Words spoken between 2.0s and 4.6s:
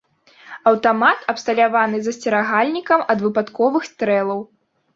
засцерагальнікам ад выпадковых стрэлаў.